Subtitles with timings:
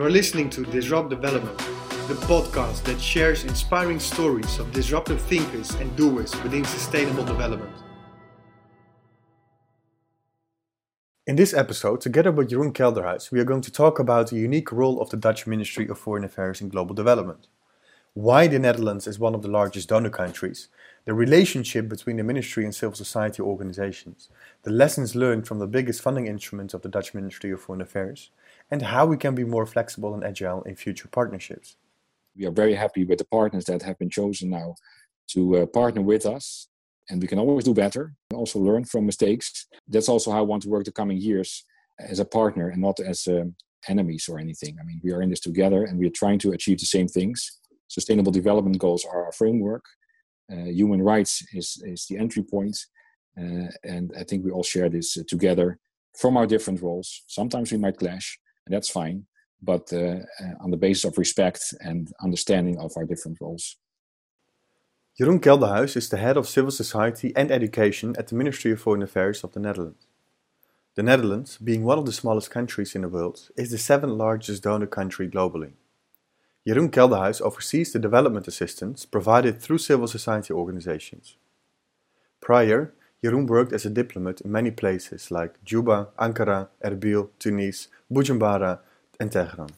[0.00, 1.58] You are listening to Disrupt Development,
[2.08, 7.76] the podcast that shares inspiring stories of disruptive thinkers and doers within sustainable development.
[11.26, 14.72] In this episode, together with Jeroen Kelderhuis, we are going to talk about the unique
[14.72, 17.48] role of the Dutch Ministry of Foreign Affairs in global development.
[18.14, 20.68] Why the Netherlands is one of the largest donor countries,
[21.04, 24.30] the relationship between the ministry and civil society organizations,
[24.62, 28.30] the lessons learned from the biggest funding instrument of the Dutch Ministry of Foreign Affairs,
[28.70, 31.76] and how we can be more flexible and agile in future partnerships.
[32.36, 34.76] We are very happy with the partners that have been chosen now
[35.32, 36.68] to uh, partner with us,
[37.08, 39.66] and we can always do better and also learn from mistakes.
[39.88, 41.64] That's also how I want to work the coming years
[41.98, 43.54] as a partner and not as um,
[43.88, 44.76] enemies or anything.
[44.80, 47.08] I mean, we are in this together and we are trying to achieve the same
[47.08, 47.58] things.
[47.88, 49.84] Sustainable development goals are our framework.
[50.50, 52.76] Uh, human rights is, is the entry point.
[53.38, 55.78] Uh, and I think we all share this together
[56.16, 57.22] from our different roles.
[57.26, 58.38] Sometimes we might clash,
[58.70, 59.26] that's fine,
[59.62, 63.76] but uh, uh, on the basis of respect and understanding of our different roles.
[65.20, 69.02] Jeroen Kelderhuis is the head of civil society and education at the Ministry of Foreign
[69.02, 70.06] Affairs of the Netherlands.
[70.94, 74.62] The Netherlands, being one of the smallest countries in the world, is the seventh largest
[74.62, 75.72] donor country globally.
[76.66, 81.36] Jeroen Kelderhuis oversees the development assistance provided through civil society organizations.
[82.40, 88.78] Prior, Jeroen worked as a diplomat in many places like Juba, Ankara, Erbil, Tunis, Bujumbura,
[89.18, 89.68] and Tehran.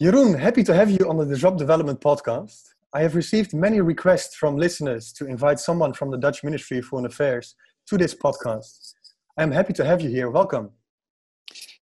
[0.00, 2.74] Jeroen, happy to have you on the Disrupt Development podcast.
[2.92, 6.84] I have received many requests from listeners to invite someone from the Dutch Ministry of
[6.84, 7.54] Foreign Affairs
[7.86, 8.92] to this podcast.
[9.38, 10.28] I am happy to have you here.
[10.28, 10.72] Welcome.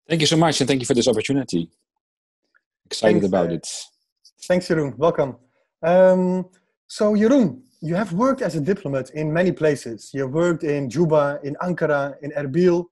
[0.07, 1.71] Thank you so much, and thank you for this opportunity.
[2.85, 3.67] Excited thanks, about uh, it.
[4.43, 4.97] Thanks, Jeroen.
[4.99, 5.37] Welcome.
[5.83, 6.47] Um,
[6.87, 10.11] so, Jeroen, you have worked as a diplomat in many places.
[10.13, 12.87] You have worked in Juba, in Ankara, in Erbil,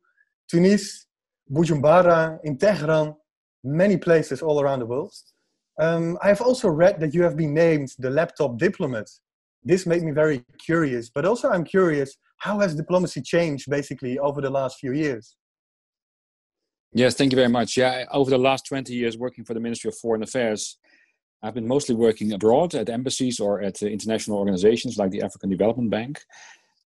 [0.48, 1.06] Tunis,
[1.52, 3.14] Bujumbura, in Tehran,
[3.64, 5.12] many places all around the world.
[5.80, 9.08] Um, I have also read that you have been named the laptop diplomat.
[9.64, 14.40] This made me very curious, but also I'm curious how has diplomacy changed basically over
[14.40, 15.36] the last few years?
[16.92, 17.76] Yes, thank you very much.
[17.76, 20.78] Yeah, over the last 20 years working for the Ministry of Foreign Affairs,
[21.42, 25.50] I've been mostly working abroad at embassies or at uh, international organizations like the African
[25.50, 26.20] Development Bank.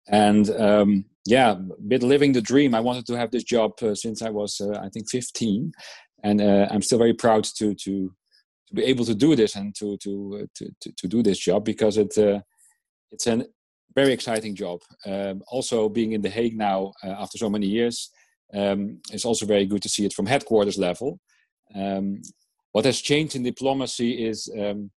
[0.09, 1.57] And um, yeah,
[1.87, 2.75] bit living the dream.
[2.75, 5.73] I wanted to have this job uh, since I was, uh, I think, 15,
[6.25, 8.13] and uh, I'm still very proud to to
[8.69, 11.39] to be able to do this and to to uh, to, to, to do this
[11.39, 12.41] job because it uh,
[13.13, 13.47] it's a
[13.95, 14.81] very exciting job.
[15.07, 18.11] Um, also, being in The Hague now after so many years,
[18.55, 21.21] um, it's also very good to see it from headquarters level.
[21.75, 22.23] Um,
[22.73, 24.91] what has changed in diplomacy is um,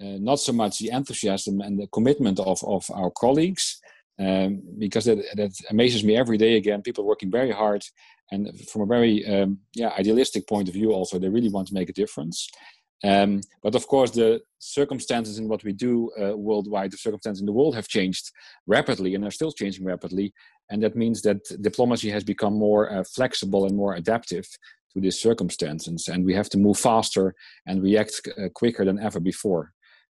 [0.00, 3.80] uh, not so much the enthusiasm and the commitment of, of our colleagues,
[4.20, 6.82] um, because that, that amazes me every day again.
[6.82, 7.82] People working very hard,
[8.30, 11.74] and from a very um, yeah idealistic point of view, also they really want to
[11.74, 12.48] make a difference.
[13.04, 17.46] Um, but of course, the circumstances in what we do uh, worldwide, the circumstances in
[17.46, 18.32] the world have changed
[18.66, 20.32] rapidly and are still changing rapidly.
[20.70, 24.46] And that means that diplomacy has become more uh, flexible and more adaptive
[24.92, 26.08] to these circumstances.
[26.08, 27.34] And we have to move faster
[27.66, 29.72] and react uh, quicker than ever before.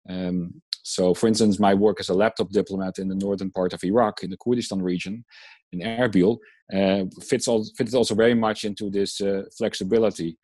[0.08, 3.84] Um, so, for instance, my work as a laptop diplomat in the northern part of
[3.84, 5.24] Iraq, in the Kurdistan region,
[5.72, 6.38] in Erbil,
[6.74, 10.38] uh, fits, all, fits also very much into this uh, flexibility.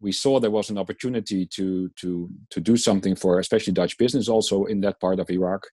[0.00, 4.28] We saw there was an opportunity to, to, to do something for especially Dutch business
[4.28, 5.66] also in that part of Iraq,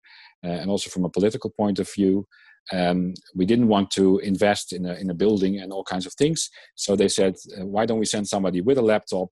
[0.44, 2.28] uh, and also from a political point of view.
[2.72, 6.14] Um, we didn't want to invest in a, in a building and all kinds of
[6.14, 6.50] things.
[6.76, 9.30] So they said, uh, why don't we send somebody with a laptop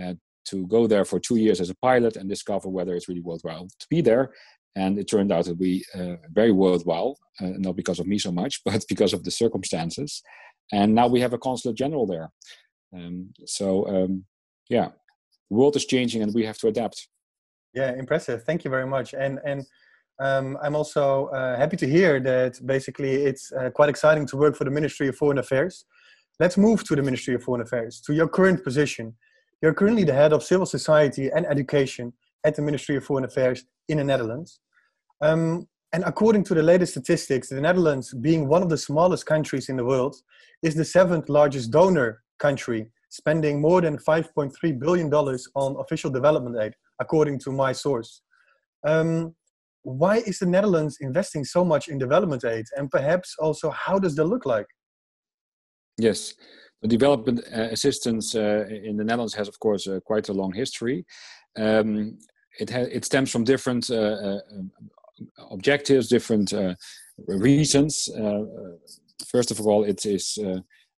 [0.00, 0.14] uh,
[0.46, 3.68] to go there for two years as a pilot and discover whether it's really worthwhile
[3.78, 4.32] to be there?
[4.74, 8.32] And it turned out to be uh, very worthwhile, uh, not because of me so
[8.32, 10.22] much, but because of the circumstances.
[10.72, 12.30] And now we have a consulate general there.
[12.94, 14.24] Um, so, um,
[14.68, 14.88] yeah,
[15.50, 17.08] the world is changing and we have to adapt.
[17.74, 18.44] Yeah, impressive.
[18.44, 19.14] Thank you very much.
[19.14, 19.64] And and
[20.20, 24.56] um, I'm also uh, happy to hear that basically it's uh, quite exciting to work
[24.56, 25.84] for the Ministry of Foreign Affairs.
[26.38, 29.14] Let's move to the Ministry of Foreign Affairs, to your current position.
[29.60, 32.12] You're currently the head of civil society and education
[32.44, 34.60] at the Ministry of Foreign Affairs in the Netherlands.
[35.20, 39.68] Um, and according to the latest statistics, the Netherlands, being one of the smallest countries
[39.68, 40.16] in the world,
[40.62, 46.72] is the seventh largest donor country, spending more than $5.3 billion on official development aid,
[46.98, 48.22] according to my source.
[48.84, 49.34] Um,
[49.82, 52.66] why is the Netherlands investing so much in development aid?
[52.76, 54.66] And perhaps also, how does that look like?
[55.98, 56.34] Yes,
[56.82, 60.52] the development uh, assistance uh, in the Netherlands has, of course, uh, quite a long
[60.52, 61.04] history.
[61.56, 62.18] Um,
[62.58, 64.40] it, it stems from different uh, uh,
[65.50, 66.74] objectives, different uh,
[67.26, 68.08] reasons.
[69.26, 70.38] first of all, it is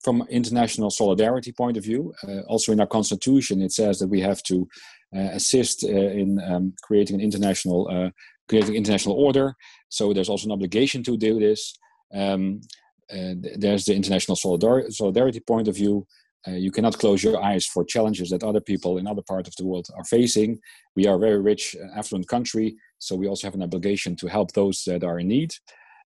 [0.05, 2.12] from international solidarity point of view.
[2.49, 4.69] Also in our constitution, it says that we have to
[5.12, 8.12] assist in um, creating an international
[8.49, 9.55] creating international order.
[9.89, 11.75] So there's also an obligation to do this.
[12.15, 12.61] Um,
[13.09, 16.06] there's the international solidar- solidarity point of view.
[16.47, 19.55] Uh, you cannot close your eyes for challenges that other people in other parts of
[19.56, 20.59] the world are facing.
[20.97, 24.53] We are a very rich, affluent country, so we also have an obligation to help
[24.53, 25.55] those that are in need.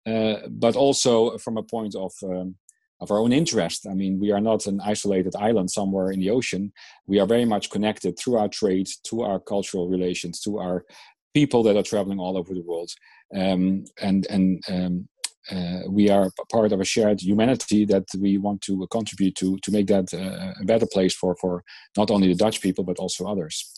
[0.06, 2.56] Uh, but also from a point of um,
[3.04, 3.86] of our own interest.
[3.86, 6.72] I mean, we are not an isolated island somewhere in the ocean.
[7.06, 10.86] We are very much connected through our trade, to our cultural relations, to our
[11.34, 12.92] people that are traveling all over the world,
[13.36, 15.08] um, and and um,
[15.52, 19.72] uh, we are part of a shared humanity that we want to contribute to to
[19.72, 21.64] make that uh, a better place for for
[21.98, 23.74] not only the Dutch people but also others.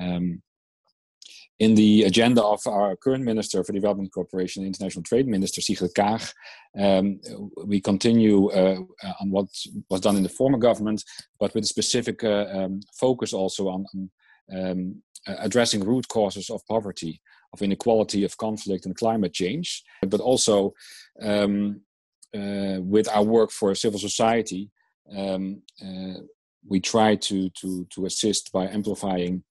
[0.00, 0.42] Um,
[1.58, 6.32] in the agenda of our current Minister for Development Cooperation International Trade Minister, Sigrid Kaag,
[6.76, 7.20] um,
[7.64, 8.78] we continue uh,
[9.20, 9.46] on what
[9.88, 11.04] was done in the former government,
[11.38, 14.10] but with a specific uh, um, focus also on, on
[14.58, 17.20] um, addressing root causes of poverty,
[17.52, 20.72] of inequality, of conflict, and climate change, but also
[21.20, 21.80] um,
[22.34, 24.70] uh, with our work for civil society.
[25.16, 26.20] Um, uh,
[26.66, 29.42] we try to, to, to assist by amplifying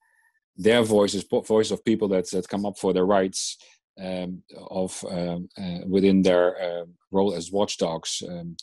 [0.58, 3.58] their voices, voices of people that, that come up for their rights
[4.00, 8.56] um, of um, uh, within their uh, role as watchdogs um,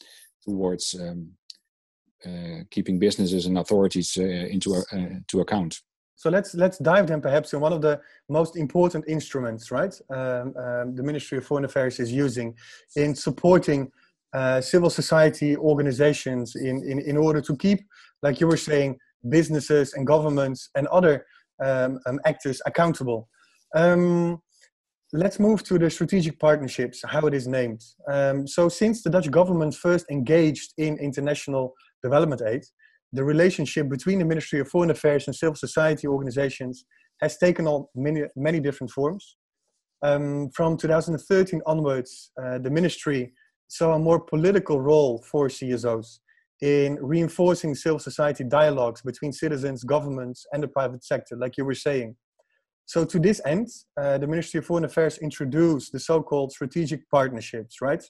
[0.44, 1.30] towards um,
[2.26, 5.80] uh, keeping businesses and authorities uh, into uh, to account.
[6.18, 9.94] So let's let's dive then perhaps in one of the most important instruments, right?
[10.10, 12.56] Um, um, the Ministry of Foreign Affairs is using
[12.96, 13.92] in supporting
[14.32, 17.78] uh, civil society organizations in, in in order to keep,
[18.24, 18.98] like you were saying,
[19.28, 21.24] businesses and governments and other
[21.64, 23.28] um, um, actors accountable.
[23.76, 24.42] Um,
[25.12, 27.82] let's move to the strategic partnerships, how it is named.
[28.10, 32.64] Um, so, since the Dutch government first engaged in international development aid,
[33.12, 36.84] the relationship between the Ministry of Foreign Affairs and civil society organizations
[37.20, 39.36] has taken on many, many different forms.
[40.02, 43.32] Um, from 2013 onwards, uh, the ministry
[43.68, 46.20] saw a more political role for CSOs
[46.60, 51.74] in reinforcing civil society dialogues between citizens, governments, and the private sector, like you were
[51.74, 52.16] saying.
[52.86, 53.68] So, to this end,
[54.00, 58.02] uh, the Ministry of Foreign Affairs introduced the so called strategic partnerships, right?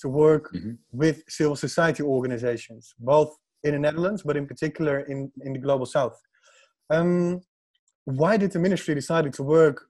[0.00, 0.72] To work mm-hmm.
[0.92, 5.86] with civil society organizations, both in the Netherlands, but in particular in, in the global
[5.86, 6.20] south.
[6.90, 7.40] Um,
[8.04, 9.86] why did the ministry decide to work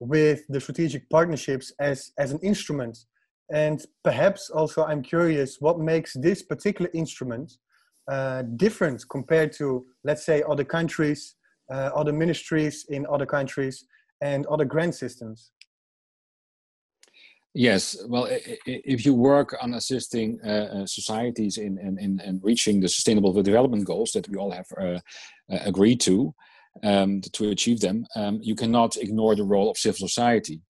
[0.00, 2.98] with the strategic partnerships as, as an instrument
[3.52, 7.52] and perhaps also, I'm curious what makes this particular instrument
[8.10, 11.36] uh, different compared to, let's say, other countries,
[11.70, 13.84] uh, other ministries in other countries,
[14.22, 15.50] and other grant systems?
[17.54, 22.80] Yes, well, if you work on assisting uh, uh, societies in, in, in, in, reaching
[22.80, 25.00] the sustainable development goals that we all have uh,
[25.52, 26.34] uh agreed to,
[26.82, 30.62] um, to achieve them, um, you cannot ignore the role of civil society.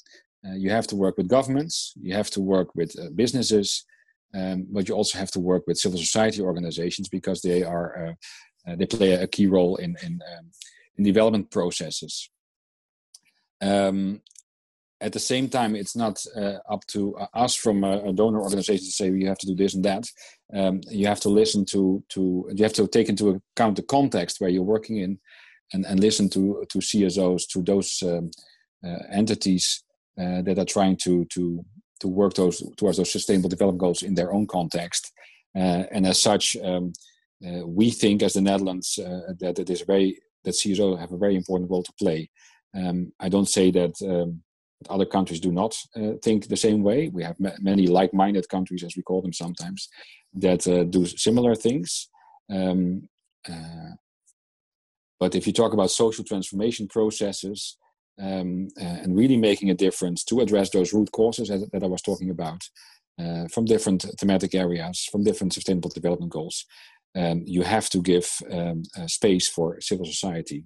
[0.45, 3.85] Uh, you have to work with governments, you have to work with uh, businesses,
[4.35, 8.17] um, but you also have to work with civil society organizations because they are
[8.77, 10.51] they play a key role in in, um,
[10.97, 12.29] in development processes.
[13.61, 14.21] Um,
[15.03, 18.85] at the same time, it's not uh, up to us from a, a, donor organization
[18.87, 20.05] to say you have to do this and that.
[20.55, 24.41] Um, you have to listen to to you have to take into account the context
[24.41, 25.19] where you're working in,
[25.73, 28.31] and, and listen to to CSOs to those um,
[28.87, 29.85] uh, entities
[30.21, 31.65] uh, that are trying to to
[32.01, 35.13] to work those towards those sustainable development goals in their own context.
[35.55, 36.93] Uh, and as such, um,
[37.47, 41.19] uh, we think as the Netherlands uh, that it is very that CSO have a
[41.19, 42.29] very important role to play.
[42.75, 44.43] Um, I don't say that, um,
[44.89, 47.09] other countries do not uh, think the same way.
[47.09, 49.89] We have ma- many like-minded countries, as we call them sometimes,
[50.35, 52.09] that uh, do similar things.
[52.51, 53.09] Um,
[55.19, 57.77] but if you talk about social transformation processes,
[58.21, 61.87] um, uh, and really making a difference to address those root causes that, that I
[61.87, 62.61] was talking about
[63.19, 66.65] uh, from different thematic areas, from different sustainable development goals.
[67.15, 70.65] Um, you have to give um, space for civil society.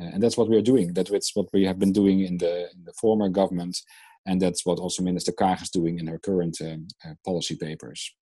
[0.00, 0.92] Uh, and that's what we are doing.
[0.92, 3.78] That's what we have been doing in the, in the former government.
[4.26, 8.12] And that's what also Minister Kaag is doing in her current um, uh, policy papers.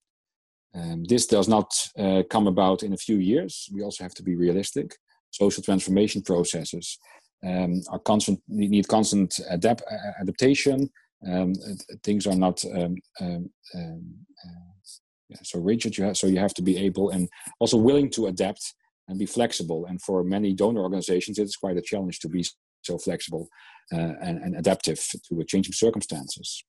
[0.74, 3.68] Um, this does not uh, come about in a few years.
[3.72, 4.96] We also have to be realistic.
[5.30, 6.98] Social transformation processes
[7.44, 9.82] um, are constant need constant adapt
[10.20, 10.90] adaptation.
[11.26, 11.54] Um,
[12.02, 15.96] things are not um, um uh, so rigid.
[15.96, 17.28] You have, so you have to be able and
[17.60, 18.74] also willing to adapt
[19.08, 19.86] and be flexible.
[19.86, 22.44] And for many donor organizations, it's quite a challenge to be
[22.82, 23.48] so flexible
[23.92, 26.64] uh, and, and, adaptive to changing circumstances.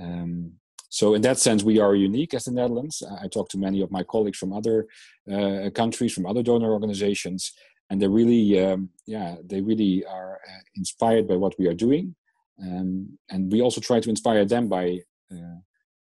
[0.00, 0.52] Um,
[0.88, 3.02] so in that sense, we are unique as the Netherlands.
[3.22, 4.86] I talk to many of my colleagues from other
[5.32, 7.52] uh, countries, from other donor organizations,
[7.90, 12.14] and they really, um, yeah, they really are uh, inspired by what we are doing,
[12.62, 15.00] um, and we also try to inspire them by
[15.32, 15.58] uh,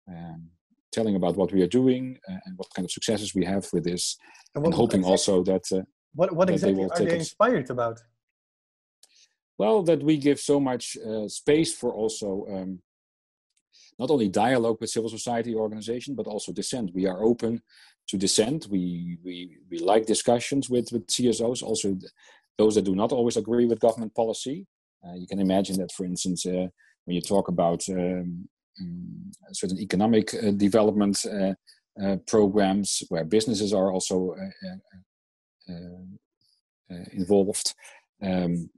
[0.10, 0.50] um,
[0.92, 3.84] telling about what we are doing uh, and what kind of successes we have with
[3.84, 4.18] this,
[4.56, 5.82] and, and hoping exactly, also that uh,
[6.14, 8.02] what what exactly they are they inspired about?
[9.58, 12.80] Well, that we give so much uh, space for also um,
[14.00, 16.92] not only dialogue with civil society organization, but also dissent.
[16.94, 17.62] We are open
[18.10, 18.68] to dissent.
[18.70, 21.98] We we we like discussions with with CSOs, also
[22.58, 24.66] those that do not always agree with government policy.
[25.06, 26.68] Uh, you can imagine that, for instance, uh,
[27.06, 28.48] when you talk about um,
[28.80, 31.18] um, certain economic uh, development
[32.02, 34.36] uh, uh, programs where businesses are also
[37.12, 37.74] involved.
[38.22, 38.70] Um,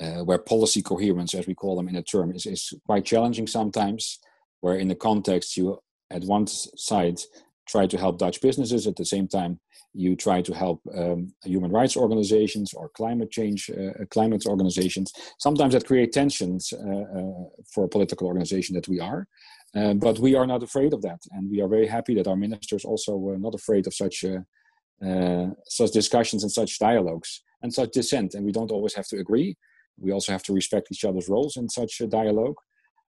[0.00, 3.46] uh, where policy coherence, as we call them in a term, is, is quite challenging
[3.46, 4.18] sometimes.
[4.60, 5.78] Where in the context you,
[6.10, 7.20] at one side,
[7.68, 9.60] try to help Dutch businesses, at the same time
[9.94, 15.12] you try to help um, human rights organizations or climate change uh, climate organizations.
[15.38, 19.28] Sometimes that create tensions uh, uh, for a political organization that we are.
[19.76, 22.36] Uh, but we are not afraid of that, and we are very happy that our
[22.36, 27.90] ministers also were not afraid of such uh, such discussions and such dialogues and such
[27.90, 28.34] dissent.
[28.34, 29.56] And we don't always have to agree,
[29.98, 32.56] we also have to respect each other's roles in such a dialogue.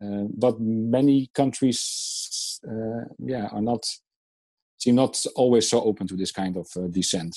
[0.02, 3.84] Uh, but many countries, uh, yeah, are not
[4.78, 7.36] seem not always so open to this kind of uh, dissent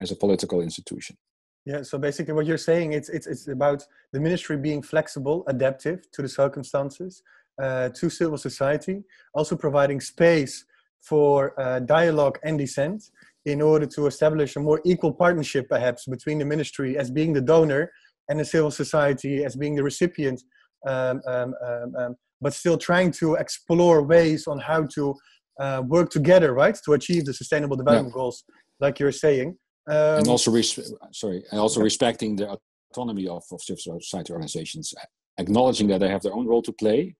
[0.00, 1.16] as a political institution.
[1.64, 6.10] Yeah, so basically, what you're saying it's it's it's about the ministry being flexible, adaptive
[6.12, 9.02] to the circumstances, uh, to civil society,
[9.34, 10.64] also providing space
[11.00, 13.10] for uh, dialogue and dissent
[13.46, 17.40] in order to establish a more equal partnership, perhaps between the ministry as being the
[17.40, 17.90] donor
[18.28, 20.42] and the civil society as being the recipient,
[20.86, 25.14] um, um, um, um, but still trying to explore ways on how to
[25.58, 28.20] uh, work together, right, to achieve the sustainable development yeah.
[28.20, 28.44] goals,
[28.78, 29.56] like you're saying.
[29.86, 32.56] and um, also, res- sorry, and also respecting the
[32.92, 34.94] autonomy of, of civil society organizations,
[35.38, 37.16] acknowledging that they have their own role to play,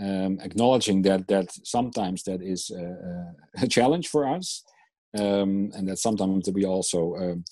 [0.00, 4.62] um, acknowledging that that sometimes that is uh, a challenge for us,
[5.18, 7.44] um, and that sometimes we also um,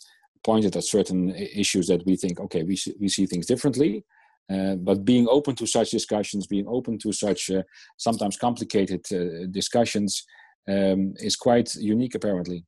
[0.45, 4.05] pointed at certain issues that we think, okay, we see, we see things differently.
[4.53, 7.63] Uh, but being open to such discussions, being open to such uh,
[7.97, 10.25] sometimes complicated uh, discussions,
[10.69, 12.65] um, is quite unique, apparently.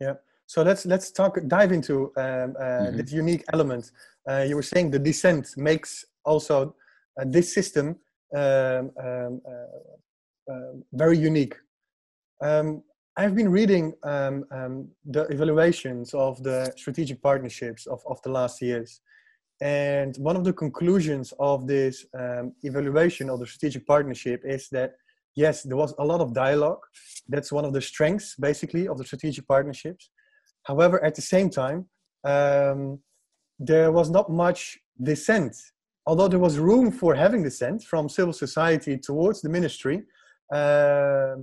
[0.00, 0.14] Yeah.
[0.46, 2.96] So let's let's talk dive into um, mm-hmm.
[2.96, 3.90] this unique element.
[4.28, 6.74] Uh, you were saying the dissent makes also
[7.20, 7.96] uh, this system
[8.36, 8.90] um,
[10.50, 11.56] um very unique.
[12.42, 12.82] Um,
[13.16, 18.60] I've been reading um, um, the evaluations of the strategic partnerships of, of the last
[18.60, 19.00] years.
[19.60, 24.94] And one of the conclusions of this um, evaluation of the strategic partnership is that,
[25.36, 26.80] yes, there was a lot of dialogue.
[27.28, 30.10] That's one of the strengths, basically, of the strategic partnerships.
[30.64, 31.86] However, at the same time,
[32.24, 32.98] um,
[33.60, 35.54] there was not much dissent.
[36.06, 40.02] Although there was room for having dissent from civil society towards the ministry,
[40.52, 41.36] uh,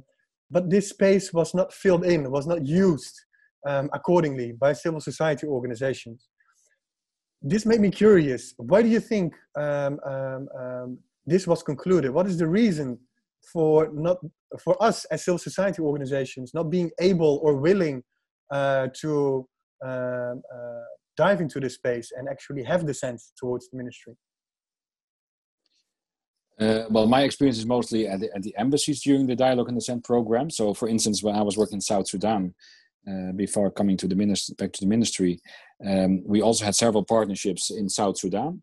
[0.52, 3.20] but this space was not filled in, was not used
[3.68, 6.28] um, accordingly by civil society organizations.
[7.42, 8.54] This made me curious.
[8.58, 12.12] Why do you think um, um, um, this was concluded?
[12.12, 13.00] What is the reason
[13.52, 14.18] for not
[14.60, 18.04] for us as civil society organizations not being able or willing
[18.52, 19.48] uh, to
[19.84, 20.84] um, uh,
[21.18, 24.16] dive into this space and actually have sense towards the ministry?
[26.62, 29.78] Uh, well, my experience is mostly at the, at the, embassies during the Dialogue and
[29.78, 30.52] Dissent program.
[30.52, 32.54] So, for instance, when I was working in South Sudan,
[33.10, 35.42] uh, before coming to the ministry, back to the ministry,
[35.84, 38.62] um, we also had several partnerships in South Sudan,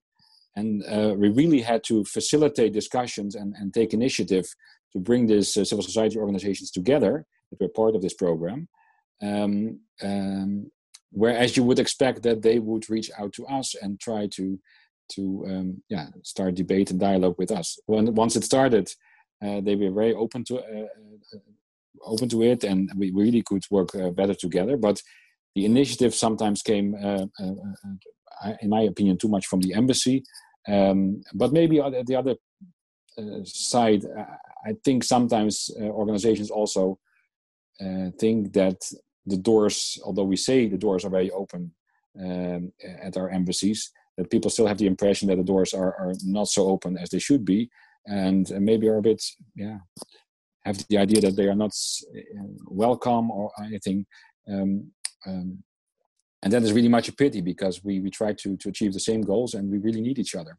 [0.54, 4.46] and uh, we really had to facilitate discussions and, and take initiative
[4.92, 8.68] to bring these uh, civil society organizations together that were part of this program.
[9.20, 10.70] Um, um,
[11.10, 14.60] whereas you would expect that they would reach out to us and try to
[15.10, 17.78] to um, yeah start debate and dialogue with us.
[17.86, 18.88] When once it started,
[19.44, 20.86] uh, they were very open to uh,
[21.34, 21.38] uh
[22.02, 24.76] open to it, and we really could work uh, better together.
[24.76, 25.02] But
[25.54, 30.22] the initiative sometimes came, uh, uh, in my opinion, too much from the embassy.
[30.68, 32.36] Um, but maybe the other
[33.44, 34.04] side,
[34.66, 36.98] I think sometimes organizations also
[38.20, 38.80] think that
[39.26, 41.72] the doors, although we say the doors are very open
[42.20, 42.72] um,
[43.02, 46.48] at our embassies, that people still have the impression that the doors are, are not
[46.48, 47.70] so open as they should be.
[48.04, 49.22] And maybe are a bit
[49.54, 49.78] yeah
[50.66, 51.72] have the idea that they are not
[52.14, 54.04] uh, welcome or anything.
[54.52, 54.90] Um,
[55.26, 55.62] um,
[56.42, 59.00] and that is really much a pity because we, we try to, to achieve the
[59.10, 60.58] same goals and we really need each other.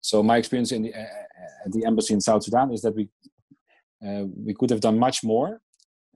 [0.00, 3.08] So my experience in the, uh, at the embassy in south sudan is that we
[4.02, 5.50] Uh, we could have done much more.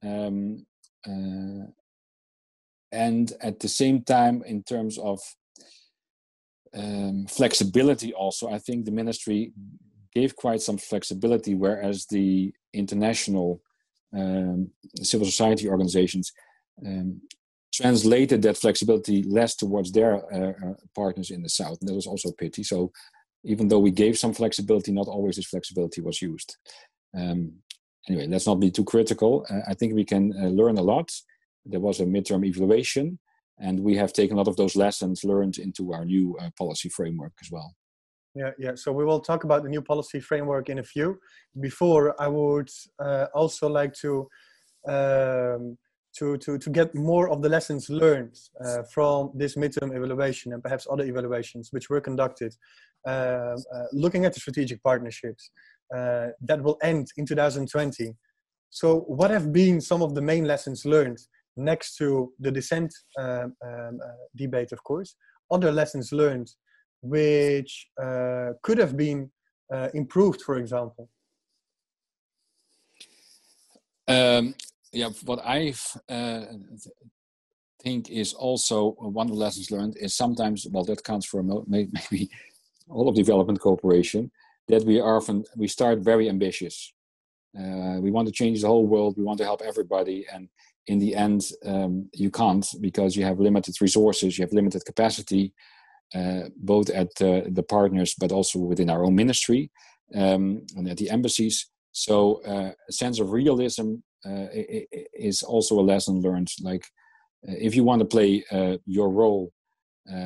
[0.02, 0.66] Um,
[1.10, 1.66] uh,
[2.90, 5.18] and at the same time, in terms of
[6.76, 9.52] um, flexibility, also, I think the ministry
[10.14, 13.60] gave quite some flexibility, whereas the international
[14.16, 14.70] um,
[15.02, 16.32] civil society organizations
[16.86, 17.20] um,
[17.72, 21.78] translated that flexibility less towards their uh, uh, partners in the south.
[21.80, 22.62] And that was also a pity.
[22.62, 22.92] So
[23.44, 26.56] even though we gave some flexibility, not always this flexibility was used.
[27.16, 27.52] Um,
[28.08, 29.46] anyway, let's not be too critical.
[29.50, 31.10] Uh, I think we can uh, learn a lot.
[31.64, 33.18] There was a midterm evaluation,
[33.58, 36.88] and we have taken a lot of those lessons learned into our new uh, policy
[36.88, 37.74] framework as well.
[38.34, 38.74] Yeah, yeah.
[38.74, 41.18] So we will talk about the new policy framework in a few.
[41.58, 44.28] Before, I would uh, also like to
[44.86, 45.78] um,
[46.16, 50.62] to, to, to get more of the lessons learned uh, from this midterm evaluation and
[50.62, 52.54] perhaps other evaluations which were conducted,
[53.06, 53.56] uh, uh,
[53.92, 55.50] looking at the strategic partnerships
[55.94, 58.14] uh, that will end in 2020.
[58.70, 61.18] So, what have been some of the main lessons learned
[61.56, 65.16] next to the dissent um, um, uh, debate, of course?
[65.50, 66.50] Other lessons learned
[67.02, 69.30] which uh, could have been
[69.94, 71.08] improved, for example?
[74.08, 74.54] Um,
[74.92, 75.74] yeah, what I
[76.08, 76.42] uh,
[77.82, 82.30] think is also one of the lessons learned is sometimes, well, that counts for maybe
[82.88, 84.30] all of development cooperation,
[84.68, 86.92] that we are often we start very ambitious.
[87.58, 89.16] Uh, we want to change the whole world.
[89.16, 90.48] We want to help everybody, and
[90.86, 95.52] in the end, um, you can't because you have limited resources, you have limited capacity,
[96.14, 99.70] uh, both at uh, the partners but also within our own ministry
[100.14, 101.66] um, and at the embassies.
[101.92, 106.48] So, uh, a sense of realism uh, is also a lesson learned.
[106.62, 106.84] Like,
[107.48, 109.52] uh, if you want to play uh, your role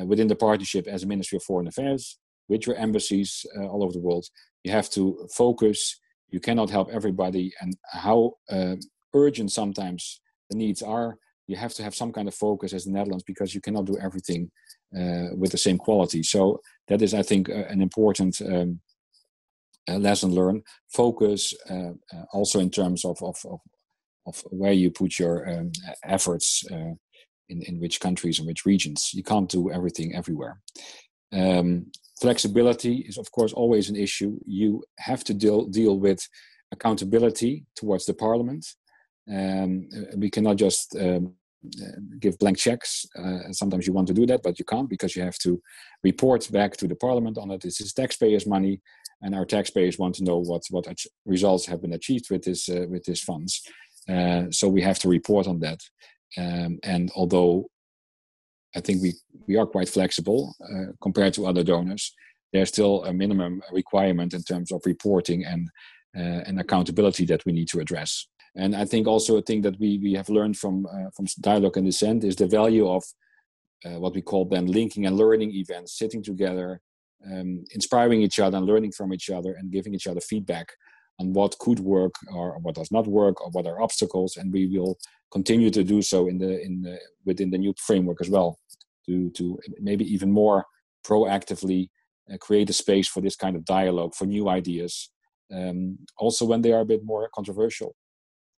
[0.05, 3.99] within the partnership as a Ministry of Foreign Affairs with your embassies all over the
[3.99, 4.27] world,
[4.63, 5.99] you have to focus.
[6.29, 8.33] You cannot help everybody, and how
[9.13, 11.17] urgent sometimes the needs are.
[11.47, 13.97] You have to have some kind of focus as the Netherlands because you cannot do
[13.97, 14.51] everything
[14.95, 16.23] uh, with the same quality.
[16.23, 18.79] So that is, I think, uh, an important um,
[19.89, 20.63] uh, lesson learned.
[20.93, 21.53] Focus
[22.33, 23.59] also in terms of, of, of,
[24.27, 25.71] of where you put your um,
[26.03, 26.93] efforts uh,
[27.49, 29.11] in, in which countries and which regions.
[29.13, 30.61] You can't do everything everywhere.
[31.33, 34.37] Um, flexibility is, of course, always an issue.
[34.45, 36.19] You have to deal, deal with
[36.71, 38.65] accountability towards the parliament.
[39.29, 41.33] Um, we cannot just um,
[42.19, 43.05] give blank checks.
[43.17, 45.61] Uh, sometimes you want to do that, but you can't because you have to
[46.03, 47.61] report back to the parliament on it.
[47.61, 48.81] This is taxpayers' money,
[49.21, 50.87] and our taxpayers want to know what what
[51.25, 53.61] results have been achieved with this uh, with these funds.
[54.09, 55.79] Uh, so we have to report on that.
[56.37, 57.67] Um, and although
[58.75, 59.13] I think we,
[59.47, 62.15] we are quite flexible uh, compared to other donors,
[62.53, 65.69] there's still a minimum requirement in terms of reporting and,
[66.17, 68.27] uh, and accountability that we need to address.
[68.55, 71.77] And I think also a thing that we, we have learned from, uh, from dialogue
[71.77, 73.03] and dissent is the value of
[73.85, 76.81] uh, what we call then linking and learning events, sitting together,
[77.25, 80.67] um, inspiring each other and learning from each other and giving each other feedback
[81.19, 84.37] on what could work or what does not work or what are obstacles.
[84.37, 84.97] And we will
[85.31, 88.59] continue to do so in the in the, within the new framework as well
[89.05, 90.65] to to maybe even more
[91.05, 91.89] proactively
[92.31, 95.09] uh, create a space for this kind of dialogue for new ideas
[95.53, 97.95] um, also when they are a bit more controversial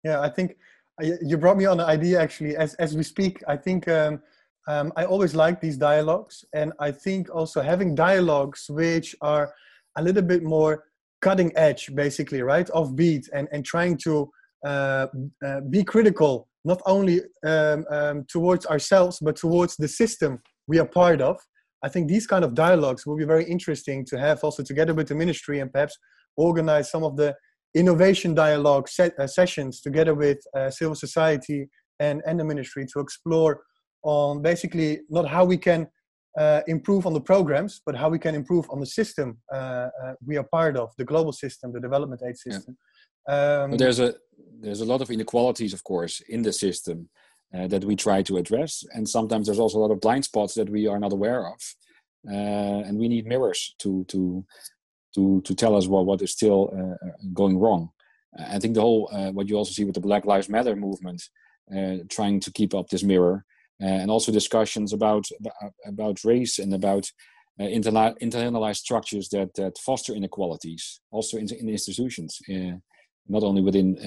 [0.04, 0.56] yeah i think
[1.02, 2.56] uh, you brought me on the idea actually.
[2.56, 4.22] As as we speak i think um,
[4.68, 9.54] um, i always like these dialogues and i think also having dialogues which are
[9.98, 10.86] a little bit more
[11.22, 14.30] cutting edge basically right of beat and and trying to
[14.66, 15.08] uh,
[15.46, 20.86] uh, be critical not only um, um, towards ourselves but towards the system we are
[20.86, 21.38] part of.
[21.84, 25.10] I think these kind of dialogues will be very interesting to have also together with
[25.10, 25.98] the ministry and perhaps
[26.38, 27.36] organize some of the
[27.76, 33.00] innovation dialogue set, uh, sessions together with uh, civil society and, and the ministry to
[33.00, 33.62] explore
[34.04, 35.88] on basically not how we can
[36.38, 39.56] uh, improve on the programs, but how we can improve on the system uh,
[40.04, 42.76] uh, we are part of, the global system, the development aid system.
[43.28, 43.64] Yeah.
[43.64, 44.16] Um, there's a
[44.60, 47.10] there's a lot of inequalities, of course, in the system
[47.56, 50.56] uh, that we try to address, and sometimes there's also a lot of blind spots
[50.56, 51.60] that we are not aware of,
[52.30, 54.44] uh, and we need mirrors to to
[55.16, 57.90] to to tell us what what is still uh, going wrong.
[58.38, 61.22] I think the whole what you also see with the Black Lives Matter movement,
[62.10, 63.46] trying to keep up this mirror
[63.82, 65.26] uh, and also discussions about
[65.86, 67.12] about race and about
[67.60, 72.78] uh, internalized structures that that foster inequalities, also in, in institutions, uh,
[73.28, 73.98] not only within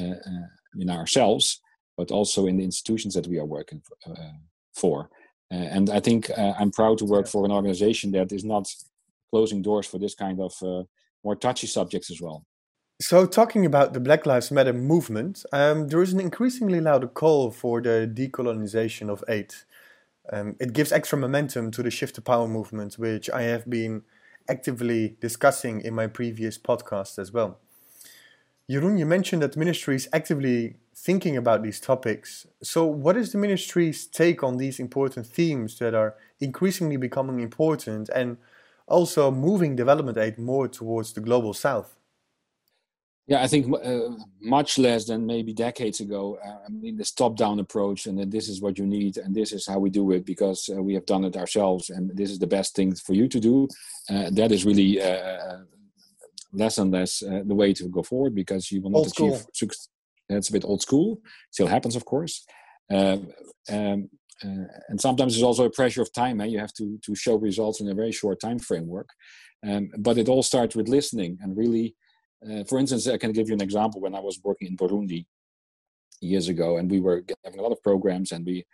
[0.79, 1.61] in ourselves,
[1.97, 4.17] but also in the institutions that we are working for.
[4.75, 5.11] for.
[5.51, 8.67] and I think I'm proud to work for an organization that is not
[9.31, 10.53] closing doors for this kind of
[11.25, 12.45] more touchy subjects as well.
[12.99, 17.51] So, talking about the Black Lives Matter movement, um, there is an increasingly louder call
[17.51, 19.53] for the decolonization of aid.
[20.33, 24.03] Um, it gives extra momentum to the shift to power movement, which I have been
[24.49, 27.59] actively discussing in my previous podcast as well.
[28.71, 32.47] Jeroen, you mentioned that the ministry is actively thinking about these topics.
[32.63, 38.09] So, what is the ministry's take on these important themes that are increasingly becoming important
[38.09, 38.39] and
[38.87, 41.97] also moving development aid more towards the global south?
[43.29, 46.39] Yeah, I think uh, much less than maybe decades ago.
[46.45, 49.53] Uh, I mean, this top-down approach, and then this is what you need, and this
[49.53, 52.39] is how we do it because uh, we have done it ourselves, and this is
[52.39, 53.69] the best thing for you to do.
[54.09, 55.59] Uh, that is really uh, uh,
[56.53, 59.89] less and less the way to go forward because you will not old achieve success.
[60.29, 61.21] That's a bit old school.
[61.51, 62.47] Still happens, of course.
[62.91, 63.29] Um,
[63.69, 64.09] um,
[64.43, 66.41] and sometimes there's also a pressure of time.
[66.41, 66.47] Eh?
[66.47, 69.09] You have to to show results in a very short time framework.
[69.67, 71.97] Um, but it all starts with listening and really
[72.45, 74.01] uh, for instance, I can give you an example.
[74.01, 75.27] When I was working in Burundi
[76.21, 78.65] years ago, and we were having a lot of programs, and we,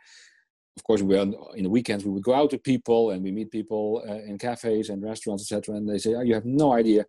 [0.77, 3.51] of course, we in the weekends we would go out to people and we meet
[3.51, 5.77] people uh, in cafes and restaurants, etc.
[5.77, 7.07] And they say, oh, "You have no idea.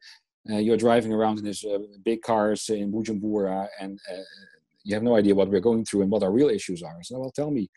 [0.49, 4.17] Uh, you're driving around in these uh, big cars in Bujumbura, and uh,
[4.83, 7.19] you have no idea what we're going through and what our real issues are." So,
[7.19, 7.69] well, tell me.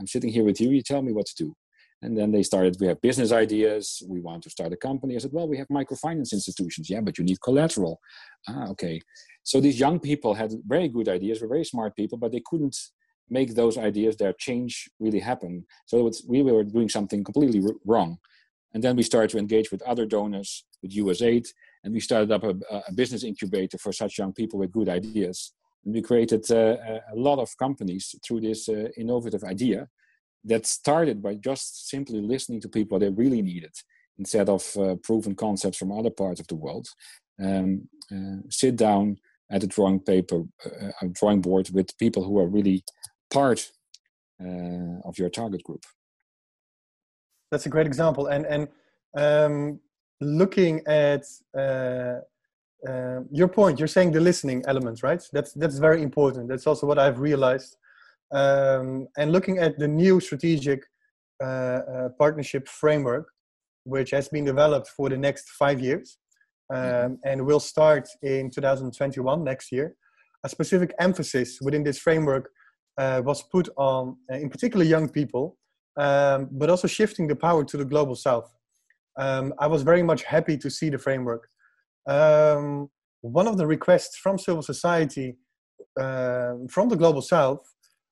[0.00, 0.70] I'm sitting here with you.
[0.70, 1.54] You tell me what to do.
[2.02, 4.02] And then they started, we have business ideas.
[4.08, 5.14] We want to start a company.
[5.14, 6.88] I said, well, we have microfinance institutions.
[6.88, 8.00] Yeah, but you need collateral.
[8.48, 9.00] Ah, okay.
[9.42, 12.76] So these young people had very good ideas, were very smart people, but they couldn't
[13.28, 15.64] make those ideas, their change really happen.
[15.86, 18.18] So we were doing something completely wrong.
[18.72, 21.46] And then we started to engage with other donors, with USAID,
[21.84, 22.54] and we started up a,
[22.88, 25.52] a business incubator for such young people with good ideas.
[25.84, 26.76] And we created uh,
[27.12, 29.88] a lot of companies through this uh, innovative idea
[30.44, 33.72] that started by just simply listening to people they really needed
[34.18, 36.86] instead of uh, proven concepts from other parts of the world.
[37.42, 37.88] Um,
[38.50, 39.16] sit down
[39.50, 40.42] at a drawing paper,
[41.00, 42.84] a drawing board with people who are really
[43.32, 43.70] part
[44.38, 45.84] of your target group.
[47.50, 48.68] That's a great example, and and
[49.16, 49.80] um,
[50.20, 51.24] looking at
[51.56, 52.20] uh,
[52.88, 55.22] uh, your point, you're saying the listening element, right?
[55.32, 56.48] That's that's very important.
[56.48, 57.76] That's also what I've realized
[58.32, 60.84] um, and looking at the new strategic
[61.42, 63.26] uh, uh, partnership framework,
[63.84, 66.18] which has been developed for the next five years
[66.72, 67.14] um, mm-hmm.
[67.24, 69.94] and will start in 2021 next year.
[70.44, 72.50] A specific emphasis within this framework
[72.98, 75.56] uh, was put on, uh, in particular, young people,
[75.96, 78.54] um, but also shifting the power to the global south.
[79.18, 81.48] Um, I was very much happy to see the framework.
[82.06, 82.90] Um,
[83.22, 85.36] one of the requests from civil society
[85.98, 87.62] uh, from the global south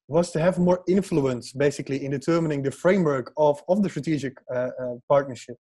[0.08, 4.70] was to have more influence basically in determining the framework of, of the strategic uh,
[4.80, 5.56] uh, partnership.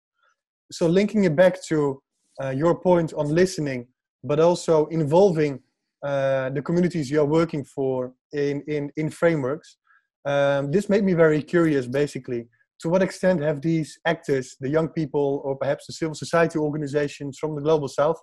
[0.70, 2.00] So linking it back to
[2.42, 3.88] uh, your point on listening,
[4.22, 5.60] but also involving
[6.04, 9.76] uh, the communities you're working for in, in, in frameworks,
[10.24, 12.46] um, this made me very curious basically.
[12.80, 17.38] To what extent have these actors, the young people, or perhaps the civil society organizations
[17.38, 18.20] from the global south,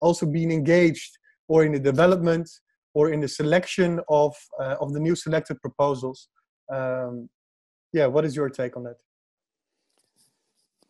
[0.00, 2.48] also been engaged or in the development
[2.94, 6.28] or in the selection of uh, of the new selected proposals.
[6.72, 7.28] Um,
[7.92, 8.96] yeah, what is your take on that?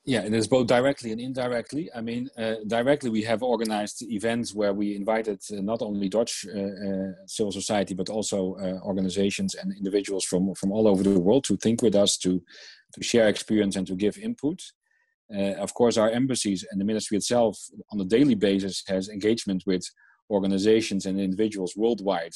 [0.05, 1.89] Yeah, it is both directly and indirectly.
[1.95, 6.45] I mean, uh, directly we have organized events where we invited uh, not only Dutch
[6.49, 11.21] uh, uh civil society but also uh, organizations and individuals from from all over the
[11.21, 12.43] world to think with us, to
[12.95, 14.61] to share experience and to give input.
[15.35, 17.59] Uh, of course, our embassies and the ministry itself,
[17.91, 19.83] on a daily basis, has engagement with
[20.31, 22.35] organizations and individuals worldwide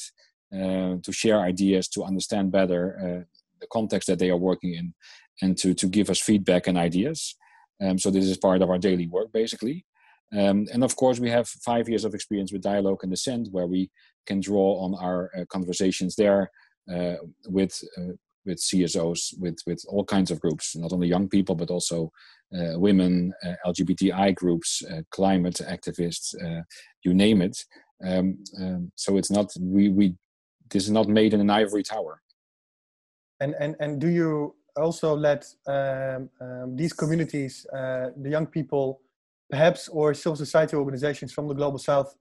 [0.53, 3.23] uh, to share ideas, to understand better uh,
[3.61, 4.93] the context that they are working in,
[5.41, 7.35] and to, to give us feedback and ideas.
[7.81, 9.85] Um, so this is part of our daily work, basically.
[10.35, 13.67] Um, and of course, we have five years of experience with dialogue and dissent, where
[13.67, 13.89] we
[14.25, 16.51] can draw on our uh, conversations there
[16.93, 17.15] uh,
[17.47, 18.13] with uh,
[18.47, 22.11] with CSOs, with with all kinds of groups, not only young people but also
[22.55, 26.33] uh, women, uh, LGBTI groups, uh, climate activists,
[27.03, 27.57] you name it.
[28.03, 30.15] Um, um, so it's not we we
[30.69, 32.21] this is not made in an ivory tower.
[33.39, 39.01] And and and do you also let um, um these communities, uh, the young people,
[39.49, 42.15] perhaps or civil society organizations from the global south,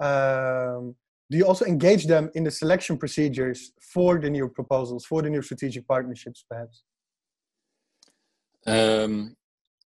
[0.00, 0.94] um,
[1.32, 5.30] do you also engage them in the selection procedures for the new proposals, for the
[5.30, 6.84] new strategic partnerships, perhaps?
[8.66, 9.34] Um,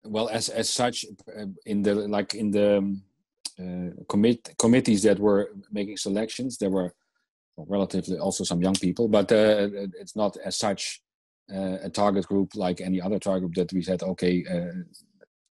[0.06, 1.06] well, as as such,
[1.38, 2.70] uh, in the like in the
[3.60, 6.58] uh, commit, committees that were making selections.
[6.58, 6.94] There were
[7.58, 9.68] relatively also some young people, but uh,
[10.02, 11.02] it's not as such
[11.54, 14.80] uh, a target group like any other target group that we said, okay, uh,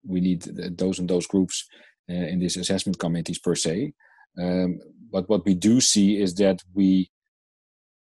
[0.06, 0.42] we need
[0.78, 1.68] those and those groups
[2.10, 3.94] uh, in these assessment committees per se.
[4.40, 4.80] Um,
[5.12, 7.10] but what we do see is that we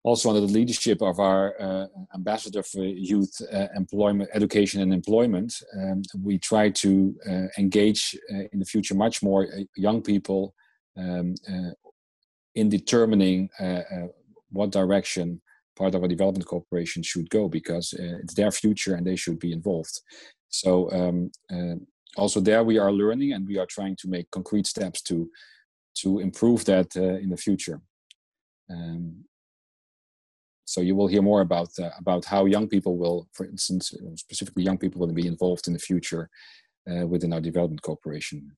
[0.02, 5.52] also under the leadership of our uh, ambassador for youth uh, employment education and employment
[5.76, 10.54] um, we try to uh, engage uh, in the future much more uh, young people
[10.96, 11.70] um, uh,
[12.54, 13.48] in determining
[14.50, 15.40] what direction
[15.76, 19.52] part of a development cooperation should go because it's their future and they should be
[19.52, 20.00] involved.
[20.48, 21.30] So um,
[22.16, 25.30] also there we are learning and we are trying to make concrete steps to
[25.94, 27.80] to improve that in the future
[28.70, 29.24] um,
[30.70, 34.14] so you will hear more about uh, about how young people will, for instance, uh,
[34.14, 36.30] specifically young people will be involved in the future
[36.88, 38.52] uh, within our development cooperation.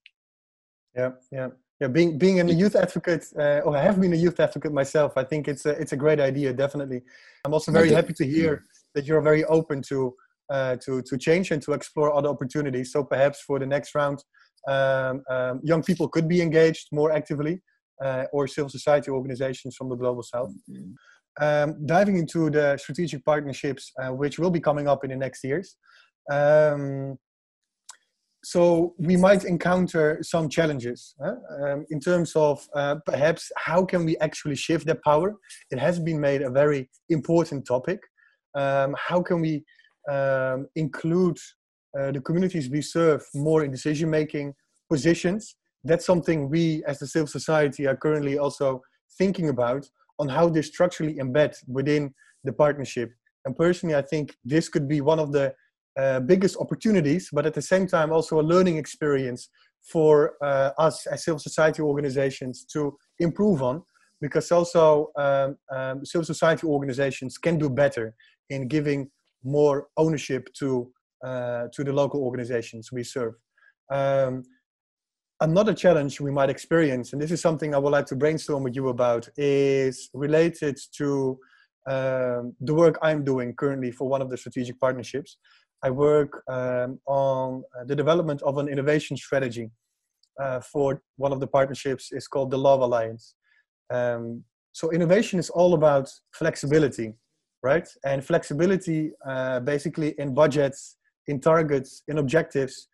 [0.95, 1.49] Yeah, yeah,
[1.81, 1.89] yeah.
[1.89, 5.13] Being being a youth advocate, uh, or I have been a youth advocate myself.
[5.17, 6.53] I think it's a it's a great idea.
[6.53, 7.01] Definitely.
[7.47, 10.15] I'm also very happy to hear that you're very open to
[10.51, 12.93] uh, to to change and to explore other opportunities.
[12.93, 14.23] So perhaps for the next round,
[14.69, 17.63] um, um, young people could be engaged more actively,
[18.03, 20.53] uh, or civil society organizations from the global south.
[20.71, 20.93] Mm-hmm
[21.41, 25.45] um, diving into the strategic partnerships, uh, which will be coming up in the next
[25.45, 25.77] years.
[26.31, 27.19] Um,
[28.45, 31.35] so we might encounter some challenges huh?
[31.65, 35.37] um, in terms of uh, perhaps how can we actually shift that power.
[35.71, 38.01] It has been made a very important topic.
[38.55, 39.65] Um, how can we
[40.11, 41.39] um, include
[41.95, 44.55] the communities we serve more in decision making
[44.89, 45.57] positions?
[45.85, 48.83] That's something we as the civil society are currently also
[49.19, 53.11] thinking about on how they structurally embed within the partnership.
[53.45, 55.55] And personally, I think this could be one of the
[55.99, 59.49] uh, biggest opportunities, but at the same time, also a learning experience
[59.83, 63.83] for uh, us as civil society organizations to improve on.
[64.21, 68.15] Because also, um, um, civil society organizations can do better
[68.51, 69.11] in giving
[69.43, 70.93] more ownership to
[71.25, 73.35] uh, to the local organizations we serve.
[73.91, 74.43] Um,
[75.41, 78.77] another challenge we might experience, and this is something I would like to brainstorm with
[78.77, 81.39] you about, is related to
[81.89, 85.37] um, the work I'm doing currently for one of the strategic partnerships.
[85.83, 89.71] I work um, on the development of an innovation strategy
[90.41, 92.09] uh, for one of the partnerships.
[92.13, 93.35] It's called the Love Alliance.
[93.93, 97.15] Um, so innovation is all about flexibility,
[97.63, 97.87] right?
[98.05, 102.89] And flexibility, uh, basically, in budgets, in targets, in objectives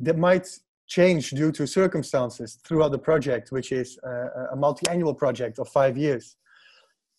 [0.00, 0.48] that might
[0.86, 3.98] change due to circumstances throughout the project, which is
[4.52, 6.36] a multi-annual project of five years.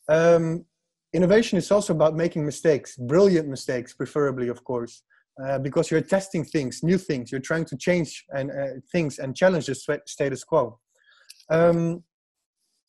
[0.09, 0.65] Um,
[1.13, 5.03] innovation is also about making mistakes, brilliant mistakes, preferably, of course,
[5.43, 7.31] uh, because you're testing things, new things.
[7.31, 10.79] You're trying to change and uh, things and challenge the status quo.
[11.49, 12.03] Um,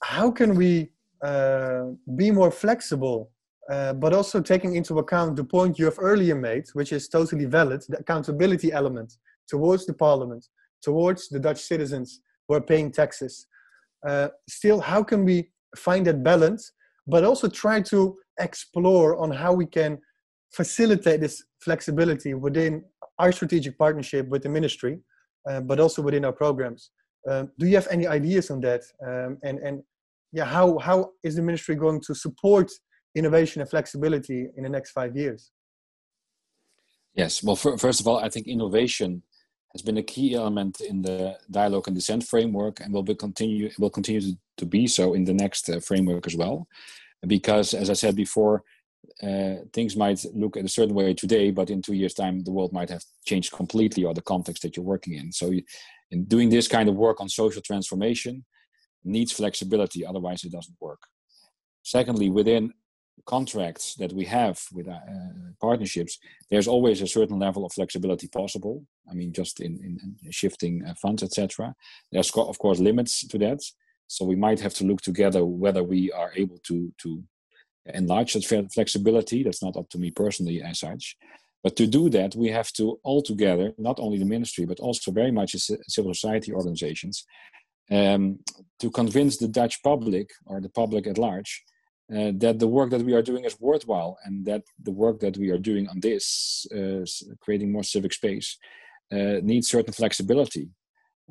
[0.02, 0.90] how can we
[1.22, 1.82] uh,
[2.16, 3.30] be more flexible,
[3.70, 7.44] uh, but also taking into account the point you have earlier made, which is totally
[7.44, 9.12] valid, the accountability element
[9.48, 10.46] towards the parliament,
[10.82, 13.46] towards the Dutch citizens who are paying taxes.
[14.06, 16.72] Uh, still, how can we find that balance,
[17.06, 19.98] but also try to explore on how we can
[20.52, 22.82] facilitate this flexibility within
[23.18, 24.98] our strategic partnership with the ministry,
[25.48, 26.90] uh, but also within our programs.
[27.28, 28.82] Um, do you have any ideas on that?
[29.06, 29.82] Um, and and
[30.32, 32.70] yeah, how how is the ministry going to support
[33.14, 35.50] innovation and flexibility in the next five years?
[37.14, 39.22] Yes, well, for, first of all, I think innovation
[39.72, 43.70] has been a key element in the dialogue and dissent framework and will be continue
[43.78, 46.66] will continue to, to be so in the next uh, framework as well.
[47.26, 48.64] Because as i said before
[49.22, 52.50] uh, things might look in a certain way today but in two years time the
[52.50, 55.30] world might have changed completely or the context that you're working in.
[55.32, 55.62] So you,
[56.10, 58.44] in doing this kind of work on social transformation
[59.04, 61.02] needs flexibility otherwise it doesn't work.
[61.82, 62.72] Secondly within
[63.26, 64.98] contracts that we have with uh,
[65.60, 66.18] partnerships,
[66.50, 68.84] there's always a certain level of flexibility possible.
[69.10, 71.74] I mean, just in, in shifting uh, funds, etc.
[72.12, 73.60] There's of course limits to that,
[74.06, 77.22] so we might have to look together whether we are able to to
[77.86, 79.42] enlarge that flexibility.
[79.42, 81.16] That's not up to me personally as such.
[81.62, 85.10] But to do that, we have to all together, not only the ministry, but also
[85.10, 87.26] very much civil society organizations,
[87.90, 88.38] um,
[88.78, 91.64] to convince the Dutch public or the public at large
[92.14, 95.36] uh, that the work that we are doing is worthwhile and that the work that
[95.36, 97.04] we are doing on this, uh,
[97.40, 98.58] creating more civic space,
[99.12, 100.68] uh, needs certain flexibility.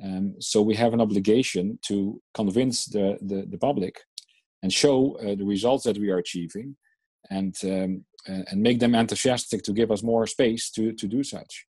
[0.02, 4.00] Um, so we have an obligation to convince the, the, the public
[4.62, 6.76] and show uh, the results that we are achieving
[7.30, 11.66] and, um, and make them enthusiastic to give us more space to, to do such.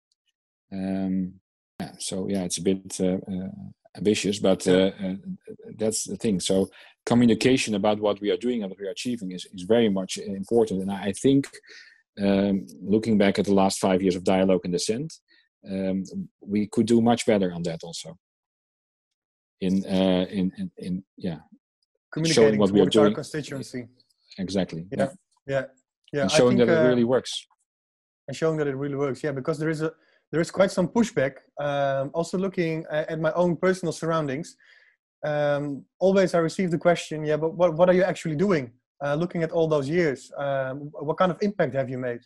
[0.71, 1.33] Um,
[1.79, 3.49] yeah, so yeah, it's a bit uh, uh,
[3.95, 5.15] ambitious, but uh, uh,
[5.77, 6.39] that's the thing.
[6.39, 6.69] So
[7.11, 10.11] communication about what we are doing and what we are achieving is, is very much
[10.41, 10.77] important.
[10.83, 11.41] And I think
[12.25, 12.55] um,
[12.93, 15.09] looking back at the last five years of dialogue and dissent,
[15.71, 15.97] um,
[16.53, 18.09] we could do much better on that also.
[19.61, 21.39] in uh, in, in, in yeah
[22.11, 23.07] communicating what we are doing.
[23.07, 23.87] our constituency.
[24.37, 24.85] Exactly.
[24.91, 25.09] Yeah, yeah,
[25.47, 25.63] yeah.
[26.13, 26.21] yeah.
[26.21, 27.45] And showing think, that it uh, really works.
[28.27, 29.23] And showing that it really works.
[29.23, 29.91] Yeah, because there is a
[30.31, 31.33] there is quite some pushback.
[31.59, 34.55] Um, also looking at my own personal surroundings,
[35.25, 38.71] um, always I receive the question, yeah, but what what are you actually doing?
[39.03, 42.19] Uh, looking at all those years, um, what kind of impact have you made?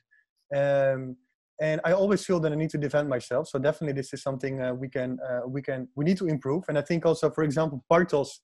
[0.56, 1.15] Um,
[1.62, 3.47] and I always feel that I need to defend myself.
[3.47, 6.63] So definitely, this is something uh, we can uh, we can we need to improve.
[6.67, 8.39] And I think also, for example, Partos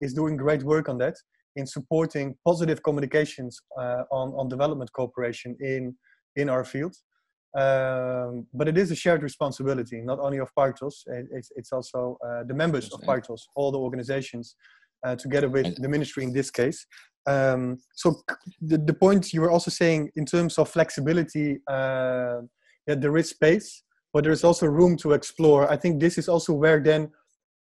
[0.00, 1.16] is doing great work on that
[1.56, 5.94] in supporting positive communications uh, on on development cooperation in
[6.36, 6.94] in our field.
[7.56, 11.04] Um, but it is a shared responsibility, not only of Partos.
[11.30, 14.56] It's it's also uh, the members of Partos, all the organizations,
[15.06, 16.84] uh, together with the ministry in this case.
[17.26, 18.22] Um, so
[18.60, 22.40] the, the point you were also saying in terms of flexibility, uh,
[22.86, 25.70] yeah, there is space, but there's also room to explore.
[25.70, 27.10] I think this is also where then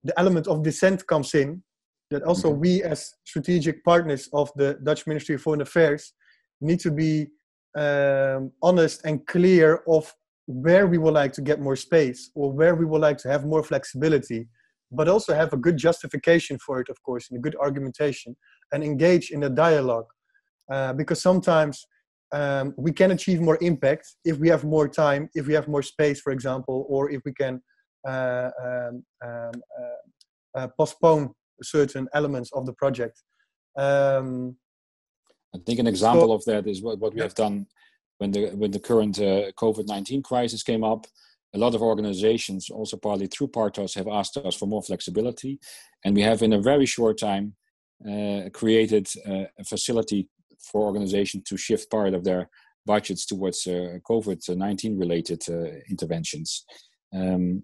[0.04, 1.62] the element of dissent comes in.
[2.10, 2.60] That also mm-hmm.
[2.60, 6.12] we as strategic partners of the Dutch Ministry of Foreign Affairs
[6.60, 7.28] need to be
[7.76, 10.12] um, honest and clear of
[10.46, 13.44] where we would like to get more space or where we would like to have
[13.44, 14.48] more flexibility
[14.92, 18.36] but also have a good justification for it, of course, and a good argumentation,
[18.72, 20.06] and engage in a dialogue.
[20.70, 21.86] Uh, because sometimes
[22.32, 25.82] um, we can achieve more impact if we have more time, if we have more
[25.82, 27.60] space, for example, or if we can
[28.08, 31.30] uh, um, um, uh, uh postpone
[31.62, 33.22] certain elements of the project.
[35.54, 37.66] I think an example of that is what, what we have done
[38.18, 41.06] when the when the current uh, COVID nineteen crisis came up
[41.54, 45.58] a lot of organizations, also partly through Partos, have asked us for more flexibility.
[46.04, 47.54] And we have, in a very short time,
[48.08, 52.48] uh, created uh, a facility for organizations to shift part of their
[52.86, 56.64] budgets towards uh, COVID 19 related uh, interventions.
[57.12, 57.62] Um,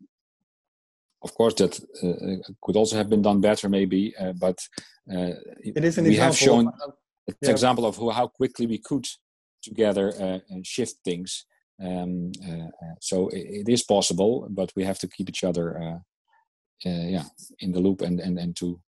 [1.22, 4.58] of course, that uh, could also have been done better, maybe, uh, but
[5.08, 6.72] it is an we example have shown
[7.28, 7.50] an yeah.
[7.50, 9.06] example of how quickly we could
[9.62, 11.46] together shift things
[11.82, 15.78] um, uh, uh, so it, it is possible, but we have to keep each other,
[15.78, 15.98] uh,
[16.84, 17.24] yeah,
[17.60, 18.80] in the loop and and and to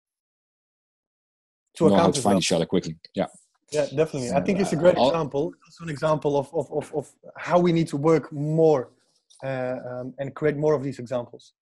[1.77, 2.38] to know how to find well.
[2.38, 2.96] each other quickly.
[3.14, 3.27] Yeah.
[3.70, 4.33] Yeah, definitely.
[4.33, 5.53] I think it's a great example.
[5.66, 8.92] Also, an example of, of, of, of how we need to work more
[9.44, 11.53] uh, um, and create more of these examples.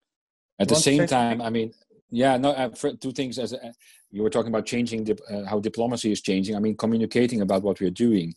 [0.60, 1.72] At you the same time, I mean,
[2.08, 2.50] yeah, no.
[2.50, 2.68] Uh,
[3.00, 3.40] two things.
[3.40, 3.72] As uh,
[4.16, 6.56] you were talking about changing dip, how diplomacy is changing.
[6.56, 8.34] I mean, communicating about what we're doing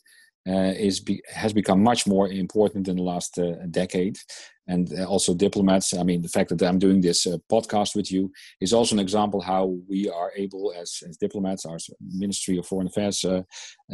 [0.48, 4.18] uh, is be, has become much more important in the last uh, decade.
[4.68, 5.94] And uh, also diplomats.
[5.94, 9.00] I mean, the fact that I'm doing this uh, podcast with you is also an
[9.00, 13.44] example how we are able, as, as diplomats, our Ministry of Foreign Affairs uh,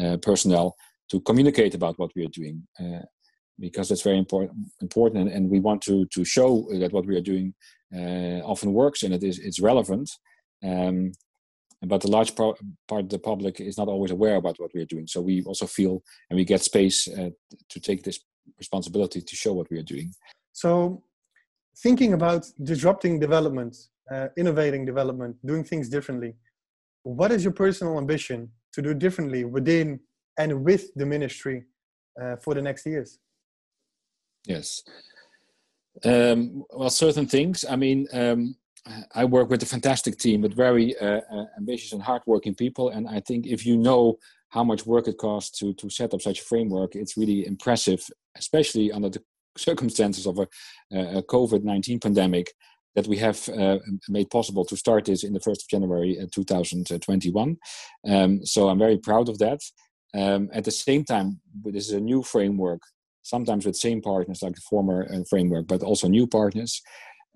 [0.02, 0.76] uh, personnel,
[1.12, 2.68] to communicate about what we are doing.
[3.60, 6.50] because that's very important, important, and, and, we want to to show
[6.82, 7.54] that what we are doing
[8.52, 10.10] often works and it is it's relevant.
[10.64, 11.12] Um,
[11.82, 12.60] but the large part
[12.90, 15.08] of the public is not always aware about what we're doing.
[15.08, 17.30] So we also feel and we get space uh,
[17.70, 18.20] to take this
[18.58, 20.14] responsibility to show what we are doing.
[20.54, 21.04] So,
[21.78, 23.76] thinking about disrupting development,
[24.12, 26.36] uh, innovating development, doing things differently,
[27.04, 30.00] what is your personal ambition to do differently within
[30.38, 31.64] and with the ministry
[32.22, 33.20] uh, for the next years?
[34.46, 34.84] Yes.
[36.04, 37.66] Um, well, certain things.
[37.70, 38.56] I mean, um,
[39.14, 42.90] I work with a fantastic team with very uh, uh, ambitious and hardworking people.
[42.90, 44.18] And I think if you know
[44.50, 48.06] how much work it costs to, to set up such a framework, it's really impressive,
[48.38, 49.24] especially under the
[49.58, 50.48] circumstances of a,
[50.92, 52.52] a COVID 19 pandemic
[52.96, 56.28] that we have uh, made possible to start this in the 1st of January uh,
[56.32, 57.58] 2021.
[58.08, 59.60] Um, so I'm very proud of that.
[60.14, 62.82] Um, at the same time, this is a new framework,
[63.22, 66.82] sometimes with same partners like the former uh, framework, but also new partners.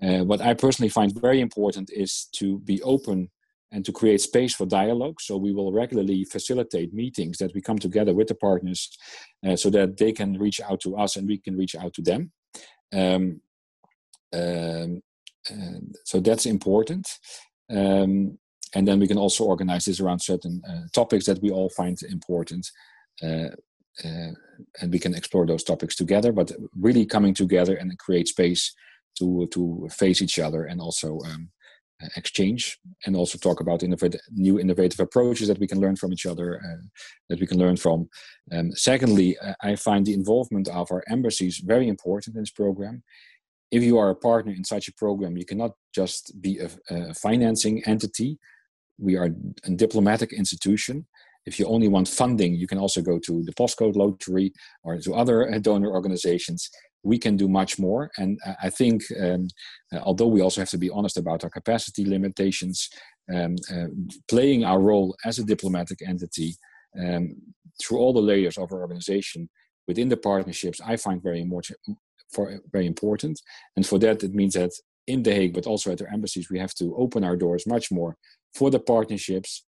[0.02, 3.30] Uh, what I personally find very important is to be open
[3.72, 5.22] and to create space for dialogue.
[5.22, 8.90] So we will regularly facilitate meetings that we come together with the partners
[9.48, 12.02] uh, so that they can reach out to us and we can reach out to
[12.02, 12.32] them.
[12.94, 13.42] Um,
[14.34, 15.02] um,
[16.06, 17.08] so that's important.
[17.70, 18.38] Um,
[18.76, 21.98] and then we can also organize this around certain uh, topics that we all find
[22.04, 22.68] important.
[23.22, 23.50] Uh,
[24.04, 24.32] uh,
[24.82, 28.74] and we can explore those topics together, but really coming together and create space
[29.18, 31.50] to to face each other and also um,
[32.16, 33.84] exchange and also talk about
[34.32, 36.82] new innovative approaches that we can learn from each other uh,
[37.30, 38.10] that we can learn from.
[38.52, 43.04] Um, secondly uh, i find the involvement of our embassies very important in this program.
[43.72, 47.14] If you are a partner in such a program you cannot just be a, a
[47.14, 48.40] financing entity.
[48.98, 49.30] We are
[49.66, 51.06] a diplomatic institution.
[51.46, 54.52] If you only want funding, you can also go to the postcode lottery
[54.84, 56.70] or to other donor organizations.
[57.04, 58.12] We can do much more.
[58.18, 59.48] And I think, um,
[59.94, 62.90] uh, although we also have to be honest about our capacity limitations,
[63.34, 63.88] um, uh,
[64.28, 66.56] playing our role as a diplomatic entity
[67.00, 67.36] um,
[67.82, 69.50] through all the layers of our organization
[69.88, 71.48] within the partnerships, I find very.
[72.32, 73.42] For very important,
[73.76, 74.70] and for that, it means that
[75.08, 77.92] in The Hague, but also at our embassies, we have to open our doors much
[77.92, 78.16] more
[78.54, 79.66] for the partnerships.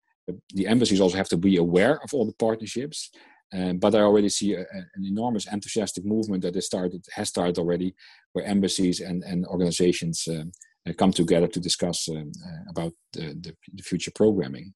[0.54, 3.10] The embassies also have to be aware of all the partnerships.
[3.54, 7.58] Um, but I already see a, an enormous enthusiastic movement that has started has started
[7.58, 7.94] already,
[8.34, 10.52] where embassies and, and organizations um,
[10.88, 14.74] uh, come together to discuss um, uh, about the, the, the, future programming.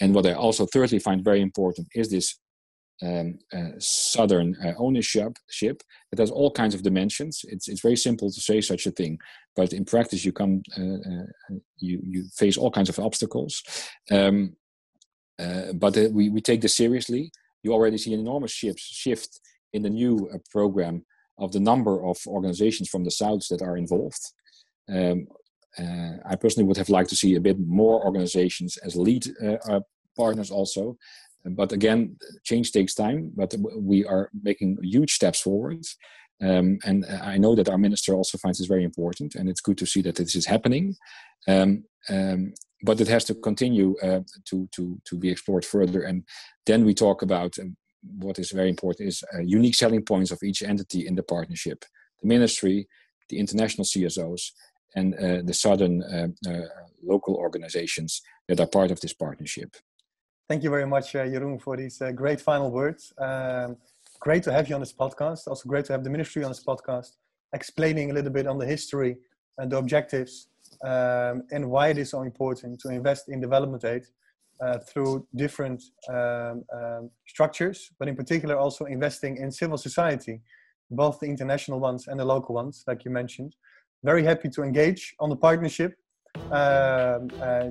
[0.00, 2.38] And what I also thirdly find very important is this
[3.02, 7.40] um, uh, southern uh, ownership ship that has all kinds of dimensions.
[7.44, 9.18] It's it's very simple to say such a thing,
[9.56, 11.24] but in practice you come uh,
[11.78, 13.62] you you face all kinds of obstacles.
[14.10, 14.56] Um,
[15.74, 17.32] but we we take this seriously.
[17.66, 19.40] You already see an enormous shift shift
[19.72, 20.14] in the new
[20.50, 21.04] program
[21.38, 24.22] of the number of organizations from the south that are involved.
[24.88, 25.26] Um,
[26.32, 29.24] I personally would have liked to see a bit more organizations as lead
[30.16, 30.96] partners also
[31.50, 35.84] but again, change takes time, but we are making huge steps forward.
[36.42, 39.78] Um, and I know that our minister also finds this very important, and it's good
[39.78, 40.96] to see that this is happening.
[41.48, 42.52] Um, um,
[42.82, 46.02] but it has to continue uh, to to to be explored further.
[46.02, 46.24] And
[46.66, 47.76] then we talk about um,
[48.18, 51.84] what is very important is uh, unique selling points of each entity in the partnership:
[52.20, 52.88] the ministry,
[53.28, 54.52] the international CSOs,
[54.94, 56.66] and uh, the southern uh, uh,
[57.02, 59.76] local organizations that are part of this partnership.
[60.48, 63.12] Thank you very much, uh, Jeroen, for these uh, great final words.
[63.18, 63.76] Um,
[64.20, 65.48] great to have you on this podcast.
[65.48, 67.16] Also, great to have the ministry on this podcast,
[67.52, 69.16] explaining a little bit on the history
[69.58, 70.48] and the objectives
[70.84, 74.02] um, and why it is so important to invest in development aid
[74.60, 80.40] uh, through different um, um, structures, but in particular also investing in civil society,
[80.90, 83.54] both the international ones and the local ones, like you mentioned.
[84.04, 85.94] Very happy to engage on the partnership
[86.52, 87.18] uh,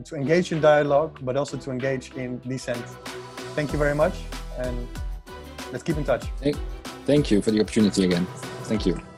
[0.04, 2.86] to engage in dialogue, but also to engage in dissent.
[3.56, 4.16] Thank you very much,
[4.58, 4.88] and
[5.72, 6.26] let's keep in touch.
[7.06, 8.26] Thank you for the opportunity again.
[8.64, 9.15] Thank you.